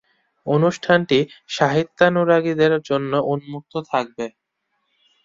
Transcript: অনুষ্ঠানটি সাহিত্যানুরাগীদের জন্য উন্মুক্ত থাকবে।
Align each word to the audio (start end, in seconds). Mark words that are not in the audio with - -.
অনুষ্ঠানটি 0.47 1.19
সাহিত্যানুরাগীদের 1.49 2.73
জন্য 2.89 3.11
উন্মুক্ত 3.31 3.73
থাকবে। 3.91 4.25